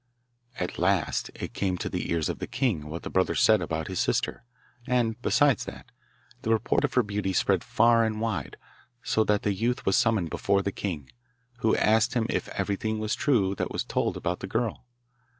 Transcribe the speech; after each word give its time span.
At 0.59 0.79
last 0.79 1.29
it 1.35 1.53
came 1.53 1.77
to 1.77 1.87
the 1.87 2.09
ears 2.09 2.27
of 2.27 2.39
the 2.39 2.47
king 2.47 2.87
what 2.87 3.03
the 3.03 3.09
brother 3.11 3.35
said 3.35 3.61
about 3.61 3.87
his 3.87 3.99
sister, 3.99 4.43
and, 4.87 5.21
besides 5.21 5.65
that, 5.65 5.91
the 6.41 6.49
report 6.49 6.83
of 6.83 6.95
her 6.95 7.03
beauty 7.03 7.33
spread 7.33 7.63
far 7.63 8.03
and 8.03 8.19
wide, 8.19 8.57
so 9.03 9.23
that 9.23 9.43
the 9.43 9.53
youth 9.53 9.85
was 9.85 9.95
summoned 9.95 10.31
before 10.31 10.63
the 10.63 10.71
king, 10.71 11.11
who 11.59 11.75
asked 11.75 12.15
him 12.15 12.25
if 12.31 12.47
everything 12.47 12.97
was 12.97 13.13
true 13.13 13.53
that 13.53 13.69
was 13.69 13.83
told 13.83 14.17
about 14.17 14.39
the 14.39 14.47
girl. 14.47 14.85